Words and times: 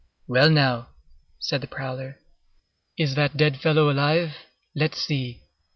"Well 0.25 0.49
now," 0.49 0.87
said 1.37 1.61
the 1.61 1.67
prowler, 1.67 2.17
"is 2.97 3.13
that 3.13 3.37
dead 3.37 3.61
fellow 3.61 3.87
alive? 3.91 4.35
Let's 4.73 4.99
see." 4.99 5.43